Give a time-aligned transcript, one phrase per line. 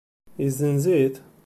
[0.41, 1.15] Yezenz-it?